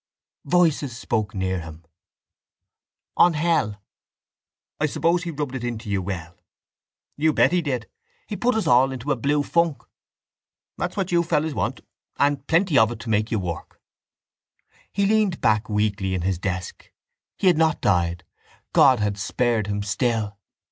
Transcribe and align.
Voices 0.47 0.97
spoke 0.97 1.35
near 1.35 1.59
him: 1.61 1.85
—On 3.17 3.33
hell. 3.33 3.83
—I 4.79 4.87
suppose 4.87 5.21
he 5.21 5.29
rubbed 5.29 5.53
it 5.53 5.63
into 5.63 5.91
you 5.91 6.01
well. 6.01 6.39
—You 7.17 7.31
bet 7.33 7.51
he 7.51 7.61
did. 7.61 7.87
He 8.25 8.35
put 8.35 8.55
us 8.55 8.65
all 8.65 8.91
into 8.91 9.11
a 9.11 9.15
blue 9.15 9.43
funk. 9.43 9.83
—That's 10.75 10.97
what 10.97 11.11
you 11.11 11.21
fellows 11.21 11.53
want: 11.53 11.81
and 12.17 12.47
plenty 12.47 12.79
of 12.79 12.89
it 12.91 12.99
to 13.01 13.11
make 13.11 13.29
you 13.29 13.37
work. 13.37 13.79
He 14.91 15.05
leaned 15.05 15.39
back 15.39 15.69
weakly 15.69 16.15
in 16.15 16.23
his 16.23 16.39
desk. 16.39 16.91
He 17.37 17.45
had 17.45 17.59
not 17.59 17.79
died. 17.79 18.23
God 18.73 18.99
had 18.99 19.19
spared 19.19 19.67
him 19.67 19.83
still. 19.83 20.39